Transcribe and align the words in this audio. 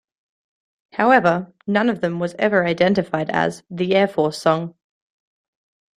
However, 0.93 1.53
none 1.67 1.87
of 1.87 2.01
them 2.01 2.17
was 2.17 2.33
ever 2.39 2.65
identified 2.65 3.29
as 3.29 3.61
"the 3.69 3.93
Air 3.93 4.07
Force 4.07 4.39
song". 4.41 4.73